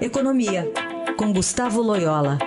Economia, 0.00 0.64
com 1.18 1.30
Gustavo 1.30 1.82
Loyola. 1.82 2.38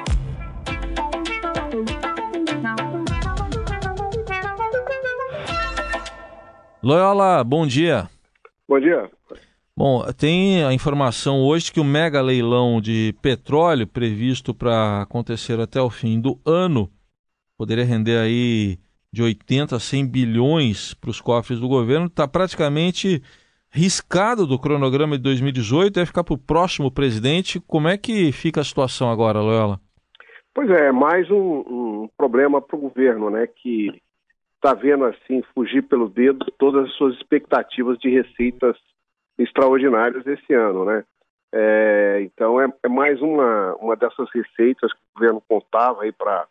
Loyola, 6.81 7.43
bom 7.43 7.67
dia. 7.67 8.09
Bom 8.67 8.79
dia. 8.79 9.07
Bom, 9.77 10.03
tem 10.13 10.63
a 10.63 10.73
informação 10.73 11.41
hoje 11.43 11.71
que 11.71 11.79
o 11.79 11.83
mega 11.83 12.21
leilão 12.21 12.81
de 12.81 13.15
petróleo 13.21 13.85
previsto 13.85 14.51
para 14.51 15.03
acontecer 15.03 15.59
até 15.59 15.79
o 15.79 15.91
fim 15.91 16.19
do 16.19 16.39
ano 16.43 16.91
poderia 17.55 17.85
render 17.85 18.17
aí 18.17 18.79
de 19.11 19.21
80 19.21 19.75
a 19.75 19.79
100 19.79 20.07
bilhões 20.07 20.95
para 20.95 21.11
os 21.11 21.21
cofres 21.21 21.59
do 21.59 21.67
governo, 21.67 22.07
está 22.07 22.27
praticamente 22.27 23.21
riscado 23.73 24.45
do 24.45 24.59
cronograma 24.59 25.17
de 25.17 25.23
2018, 25.23 25.95
vai 25.95 26.05
ficar 26.05 26.23
para 26.23 26.35
o 26.35 26.37
próximo 26.37 26.91
presidente. 26.91 27.59
Como 27.59 27.87
é 27.87 27.97
que 27.97 28.31
fica 28.31 28.61
a 28.61 28.63
situação 28.63 29.11
agora, 29.11 29.41
Loyola? 29.41 29.79
Pois 30.53 30.69
é, 30.69 30.91
mais 30.91 31.29
um, 31.31 31.35
um 31.35 32.09
problema 32.15 32.61
para 32.61 32.77
o 32.77 32.81
governo, 32.81 33.31
né, 33.31 33.47
que 33.47 33.89
está 34.55 34.75
vendo 34.75 35.05
assim 35.05 35.41
fugir 35.55 35.81
pelo 35.81 36.07
dedo 36.07 36.45
todas 36.59 36.85
as 36.85 36.93
suas 36.93 37.15
expectativas 37.15 37.97
de 37.97 38.09
receitas 38.09 38.77
extraordinárias 39.37 40.25
esse 40.27 40.53
ano, 40.53 40.85
né? 40.85 41.03
É, 41.51 42.21
então 42.21 42.61
é, 42.61 42.67
é, 42.83 42.87
mais 42.87 43.21
uma, 43.21 43.75
uma 43.75 43.95
dessas 43.95 44.27
receitas 44.33 44.91
que 44.91 44.99
o 44.99 45.19
governo 45.19 45.43
contava 45.47 46.03
aí 46.03 46.11
para 46.11 46.47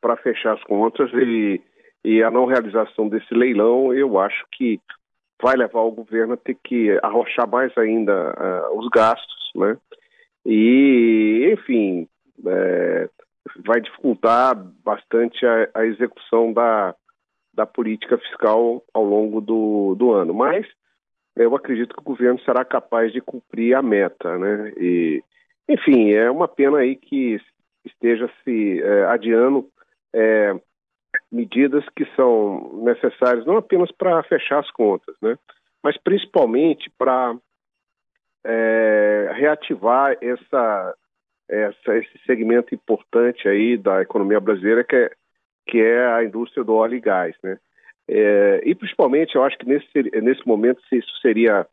para 0.00 0.16
fechar 0.18 0.52
as 0.52 0.62
contas 0.64 1.10
e, 1.14 1.62
e 2.04 2.22
a 2.22 2.30
não 2.30 2.44
realização 2.44 3.08
desse 3.08 3.32
leilão, 3.32 3.94
eu 3.94 4.18
acho 4.18 4.44
que 4.52 4.78
vai 5.42 5.56
levar 5.56 5.80
o 5.80 5.90
governo 5.90 6.34
a 6.34 6.38
ter 6.38 6.56
que 6.62 6.98
arrochar 7.02 7.48
mais 7.48 7.76
ainda 7.76 8.32
uh, 8.32 8.78
os 8.78 8.88
gastos, 8.88 9.50
né? 9.54 9.76
E, 10.46 11.50
enfim, 11.52 12.08
é, 12.46 13.08
vai 13.64 13.80
dificultar 13.80 14.54
bastante 14.84 15.44
a, 15.46 15.68
a, 15.74 15.86
execução 15.86 16.52
da, 16.52 16.94
da 17.52 17.66
política 17.66 18.18
fiscal 18.18 18.82
ao 18.92 19.04
longo 19.04 19.40
do, 19.40 19.94
do 19.94 20.12
ano. 20.12 20.34
Mas 20.34 20.66
eu 21.36 21.54
acredito 21.54 21.94
que 21.94 22.00
o 22.00 22.04
governo 22.04 22.38
será 22.40 22.64
capaz 22.64 23.12
de 23.12 23.20
cumprir 23.20 23.74
a 23.74 23.82
meta, 23.82 24.38
né? 24.38 24.72
E, 24.76 25.22
enfim, 25.68 26.12
é 26.12 26.30
uma 26.30 26.46
pena 26.46 26.78
aí 26.78 26.94
que 26.94 27.40
esteja 27.84 28.30
se 28.42 28.82
é, 28.82 29.04
adiando 29.06 29.68
é, 30.12 30.54
medidas 31.34 31.84
que 31.96 32.06
são 32.14 32.82
necessárias 32.84 33.44
não 33.44 33.56
apenas 33.56 33.90
para 33.90 34.22
fechar 34.22 34.60
as 34.60 34.70
contas, 34.70 35.14
né, 35.20 35.36
mas 35.82 35.96
principalmente 35.98 36.90
para 36.96 37.36
é, 38.44 39.30
reativar 39.34 40.16
essa, 40.20 40.94
essa, 41.48 41.96
esse 41.96 42.18
segmento 42.26 42.74
importante 42.74 43.48
aí 43.48 43.76
da 43.76 44.02
economia 44.02 44.38
brasileira 44.38 44.84
que 44.84 44.96
é, 44.96 45.10
que 45.66 45.80
é 45.80 46.06
a 46.06 46.24
indústria 46.24 46.62
do 46.62 46.74
óleo 46.74 46.96
e 46.96 47.00
gás, 47.00 47.34
né? 47.42 47.58
É, 48.06 48.60
e 48.64 48.74
principalmente 48.74 49.34
eu 49.34 49.42
acho 49.42 49.56
que 49.56 49.66
nesse, 49.66 50.20
nesse 50.20 50.46
momento 50.46 50.78
isso 50.92 51.10
seria 51.22 51.66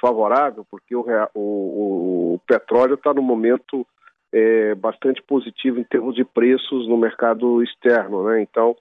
favorável 0.00 0.64
porque 0.70 0.94
o, 0.94 1.04
o, 1.34 2.34
o 2.34 2.40
petróleo 2.46 2.94
está 2.94 3.12
no 3.12 3.22
momento 3.22 3.84
é, 4.32 4.74
bastante 4.76 5.20
positivo 5.22 5.80
em 5.80 5.84
termos 5.84 6.14
de 6.14 6.24
preços 6.24 6.88
no 6.88 6.96
mercado 6.96 7.60
externo, 7.62 8.24
né? 8.28 8.40
Então 8.40 8.76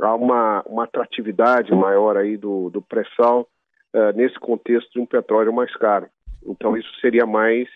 há 0.00 0.14
uma, 0.14 0.62
uma 0.66 0.84
atratividade 0.84 1.74
maior 1.74 2.16
aí 2.16 2.36
do, 2.36 2.70
do 2.70 2.80
pré-sal 2.80 3.48
uh, 3.94 4.16
nesse 4.16 4.38
contexto 4.38 4.92
de 4.92 5.00
um 5.00 5.06
petróleo 5.06 5.52
mais 5.52 5.74
caro. 5.76 6.08
Então 6.46 6.76
isso 6.76 6.88
seria 7.00 7.26
mais 7.26 7.68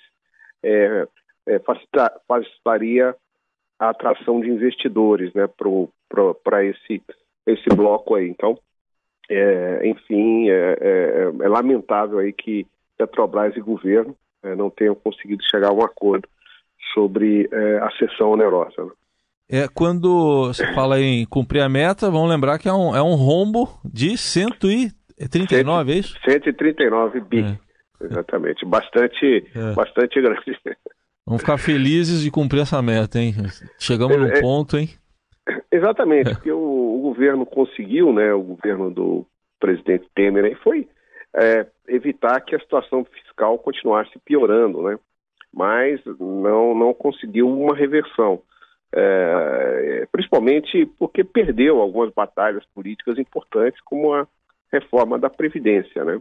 é, 0.63 1.07
é, 1.47 1.59
facilita, 1.59 2.21
facilitaria 2.27 3.17
a 3.79 3.91
atração 3.91 4.41
de 4.41 4.49
investidores, 4.49 5.35
né, 5.35 5.49
para 6.45 6.65
esse 6.65 7.03
esse 7.45 7.69
bloco 7.75 8.15
aí. 8.15 8.29
Então, 8.29 8.57
é, 9.29 9.81
enfim, 9.85 10.49
é, 10.49 11.33
lamentável 11.49 12.21
aí 12.21 12.33
que 12.33 12.65
Petrobras 12.97 13.57
e 13.57 13.61
governo 13.61 14.17
não 14.57 14.71
tenham 14.71 14.95
conseguido 14.95 15.43
chegar 15.45 15.71
a 15.71 15.73
um 15.73 15.83
acordo 15.83 16.29
sobre 16.95 17.49
a 17.81 17.91
sessão 17.93 18.31
onerosa. 18.31 18.85
Né? 18.85 18.91
É, 19.53 19.69
quando 19.69 20.47
você 20.47 20.67
fala 20.73 20.99
em 20.99 21.27
cumprir 21.27 21.61
a 21.61 21.69
meta, 21.69 22.11
vamos 22.11 22.31
lembrar 22.31 22.59
que 22.59 22.67
é 22.67 22.73
um, 22.73 22.97
é 22.97 23.03
um 23.03 23.15
rombo 23.15 23.69
de 23.85 24.17
139, 24.17 25.93
é 25.93 25.97
isso? 25.97 26.19
139 26.25 27.21
bi. 27.21 27.45
É. 27.45 27.73
Exatamente. 28.03 28.65
Bastante, 28.65 29.47
é. 29.55 29.75
bastante 29.75 30.23
grande. 30.23 30.59
Vamos 31.27 31.43
ficar 31.43 31.59
felizes 31.59 32.23
de 32.23 32.31
cumprir 32.31 32.63
essa 32.63 32.81
meta, 32.81 33.19
hein? 33.19 33.35
Chegamos 33.79 34.17
no 34.17 34.27
é, 34.27 34.39
é. 34.39 34.41
ponto, 34.41 34.79
hein? 34.79 34.89
Exatamente, 35.71 36.31
porque 36.31 36.51
o, 36.51 36.59
o, 36.59 37.01
governo 37.03 37.45
conseguiu, 37.45 38.11
né? 38.11 38.33
O 38.33 38.43
governo 38.43 38.91
do 38.91 39.27
presidente 39.61 40.09
Temer 40.15 40.47
aí 40.47 40.55
foi 40.57 40.89
evitar 41.89 42.41
que 42.41 42.57
a 42.57 42.59
situação 42.59 43.05
fiscal 43.05 43.59
continuasse 43.59 44.19
piorando, 44.25 44.83
né? 44.83 44.99
Mas 45.53 46.01
não, 46.19 46.75
não 46.75 46.95
conseguiu 46.95 47.49
uma 47.49 47.77
reversão 47.77 48.41
é, 48.95 50.07
principalmente 50.13 50.87
porque 50.99 51.25
perdeu 51.25 51.81
algumas 51.81 52.13
batalhas 52.13 52.65
políticas 52.75 53.19
importantes, 53.19 53.81
como 53.83 54.13
a 54.13 54.27
reforma 54.71 55.19
da 55.19 55.31
Previdência, 55.31 56.05
né? 56.05 56.21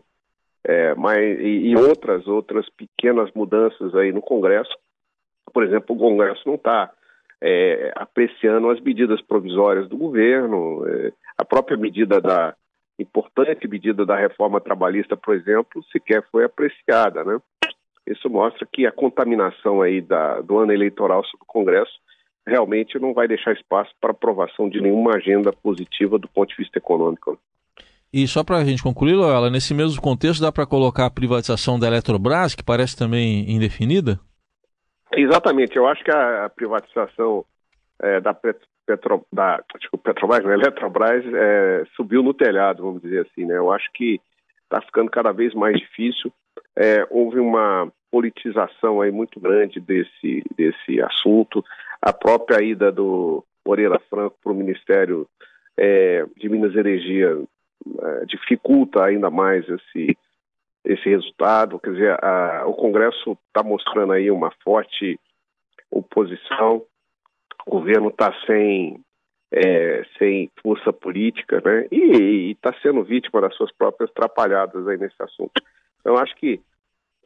É, 0.64 0.94
mas, 0.96 1.18
e, 1.40 1.70
e, 1.70 1.76
outras, 1.76 2.28
outras 2.28 2.70
pequenas 2.70 3.32
mudanças 3.34 3.96
aí 3.96 4.12
no 4.12 4.22
Congresso. 4.22 4.72
Por 5.52 5.64
exemplo, 5.64 5.96
o 5.96 6.00
Congresso 6.00 6.42
não 6.46 6.56
está 6.56 6.92
é, 7.42 7.92
apreciando 7.96 8.70
as 8.70 8.80
medidas 8.80 9.20
provisórias 9.22 9.90
do 9.90 9.98
governo, 9.98 10.88
é, 10.88 11.12
a 11.38 11.44
própria 11.44 11.76
medida 11.76 12.22
da 12.22 12.56
importante 13.00 13.68
medida 13.68 14.06
da 14.06 14.16
reforma 14.16 14.62
trabalhista, 14.62 15.18
por 15.18 15.34
exemplo, 15.34 15.84
sequer 15.92 16.24
foi 16.32 16.44
apreciada, 16.44 17.24
né? 17.24 17.40
Isso 18.06 18.30
mostra 18.30 18.68
que 18.72 18.86
a 18.86 18.92
contaminação 18.92 19.82
aí 19.82 20.02
da, 20.02 20.42
do 20.42 20.60
ano 20.60 20.72
eleitoral 20.72 21.24
sobre 21.26 21.44
o 21.44 21.48
Congresso 21.48 21.92
realmente 22.46 23.00
não 23.00 23.14
vai 23.14 23.28
deixar 23.28 23.54
espaço 23.54 23.92
para 24.00 24.12
aprovação 24.12 24.70
de 24.70 24.82
nenhuma 24.82 25.16
agenda 25.16 25.52
positiva 25.52 26.18
do 26.18 26.28
ponto 26.28 26.50
de 26.50 26.58
vista 26.58 26.78
econômico. 26.78 27.38
E 28.14 28.28
só 28.28 28.44
para 28.44 28.58
a 28.58 28.66
gente 28.66 28.84
concluir, 28.84 29.14
Loyola, 29.14 29.50
nesse 29.50 29.74
mesmo 29.74 30.02
contexto 30.02 30.42
dá 30.42 30.52
para 30.52 30.66
colocar 30.66 31.06
a 31.06 31.12
privatização 31.12 31.80
da 31.80 31.88
Eletrobras, 31.88 32.54
que 32.54 32.64
parece 32.64 32.98
também 32.98 33.50
indefinida? 33.50 34.20
Exatamente, 35.16 35.78
eu 35.78 35.88
acho 35.88 36.04
que 36.04 36.12
a, 36.12 36.50
privatização 36.50 37.46
é, 38.02 38.20
da, 38.20 38.34
Petro, 38.34 39.26
da 39.32 39.62
desculpa, 39.80 40.14
Petrobras, 40.14 40.44
né, 40.46 40.54
Eletrobras 40.56 41.24
é, 41.34 41.84
subiu 41.96 42.22
no 42.22 42.34
telhado, 42.34 42.84
vamos 42.84 43.02
dizer 43.02 43.28
assim, 43.28 43.46
né? 43.46 43.58
Eu 43.58 43.72
acho 43.72 43.90
que 43.94 44.20
está 44.64 44.82
ficando 44.82 45.10
cada 45.12 45.32
vez 45.32 45.54
mais 45.54 45.78
difícil. 45.78 46.32
É, 46.76 47.06
houve 47.10 47.40
uma 47.40 47.92
politização 48.10 49.02
aí 49.02 49.12
muito 49.12 49.40
grande 49.40 49.80
desse, 49.80 50.44
desse 50.56 51.02
assunto 51.02 51.64
a 52.02 52.12
própria 52.12 52.64
ida 52.64 52.92
do 52.92 53.44
Moreira 53.66 54.00
Franco 54.10 54.38
para 54.42 54.52
o 54.52 54.56
Ministério 54.56 55.28
é, 55.78 56.26
de 56.36 56.50
Minas 56.50 56.74
e 56.74 56.80
Energia 56.80 57.38
é, 58.02 58.26
dificulta 58.26 59.04
ainda 59.04 59.30
mais 59.30 59.68
esse, 59.70 60.18
esse 60.84 61.10
resultado. 61.10 61.80
Quer 61.80 61.92
dizer, 61.92 62.24
a, 62.24 62.66
o 62.66 62.74
Congresso 62.74 63.38
está 63.48 63.64
mostrando 63.64 64.14
aí 64.14 64.32
uma 64.32 64.52
forte 64.64 65.20
oposição, 65.90 66.84
o 67.66 67.72
governo 67.72 68.10
está 68.10 68.34
sem, 68.46 69.00
é, 69.52 70.04
sem 70.18 70.50
força 70.62 70.92
política, 70.92 71.62
né? 71.64 71.88
E 71.92 72.52
está 72.52 72.74
sendo 72.82 73.04
vítima 73.04 73.42
das 73.42 73.56
suas 73.56 73.72
próprias 73.74 74.10
atrapalhadas 74.10 74.88
aí 74.88 74.98
nesse 74.98 75.22
assunto. 75.22 75.62
Então, 76.00 76.18
acho 76.18 76.36
que 76.38 76.60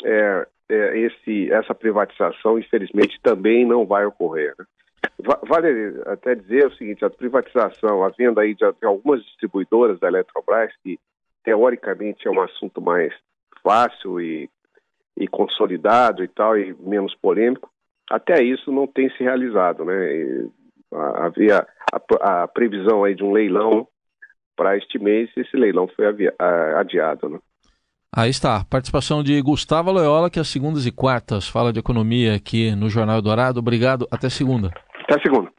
é, 0.04 0.48
é, 0.70 0.98
esse, 1.00 1.52
essa 1.52 1.76
privatização, 1.76 2.58
infelizmente, 2.58 3.20
também 3.22 3.66
não 3.66 3.86
vai 3.86 4.06
ocorrer. 4.06 4.54
Né? 4.58 4.66
Vale 5.48 6.02
até 6.06 6.36
dizer 6.36 6.68
o 6.68 6.76
seguinte: 6.76 7.06
a 7.06 7.10
privatização, 7.10 8.04
a 8.04 8.10
venda 8.10 8.42
aí 8.42 8.54
de, 8.54 8.64
algumas 8.84 9.24
distribuidoras 9.24 10.00
da 10.00 10.08
Eletrobras, 10.08 10.74
que 10.84 11.00
teoricamente 11.44 12.28
é 12.28 12.32
um 12.32 12.42
assunto 12.42 12.82
mais 12.82 13.14
fácil 13.64 14.20
e, 14.20 14.50
e 15.18 15.28
consolidado 15.28 16.24
e 16.24 16.28
tal, 16.28 16.58
e 16.58 16.74
menos 16.80 17.16
polêmico, 17.16 17.70
até 18.10 18.44
isso 18.44 18.72
não 18.72 18.88
tem 18.88 19.10
se 19.12 19.24
realizado, 19.24 19.86
né? 19.86 20.16
E, 20.16 20.50
a, 20.94 21.26
havia 21.26 21.68
a, 21.94 22.44
a, 22.44 22.48
previsão 22.48 23.04
aí 23.04 23.16
de 23.16 23.24
um 23.24 23.32
leilão 23.32 23.88
para 24.56 24.78
este 24.78 24.98
mês, 24.98 25.30
esse 25.36 25.56
leilão 25.56 25.88
foi 25.88 26.06
adiado, 26.78 27.30
né? 27.30 27.40
Aí 28.16 28.30
está, 28.30 28.64
participação 28.64 29.22
de 29.22 29.42
Gustavo 29.42 29.92
Loyola, 29.92 30.30
que 30.30 30.40
às 30.40 30.48
segundas 30.48 30.86
e 30.86 30.92
quartas 30.92 31.50
fala 31.50 31.74
de 31.74 31.80
economia 31.80 32.36
aqui 32.36 32.74
no 32.74 32.90
Jornal 32.90 33.22
Dourado. 33.22 33.60
Obrigado, 33.60 34.08
até 34.10 34.30
segunda. 34.30 34.72
Até 35.04 35.20
segunda. 35.22 35.52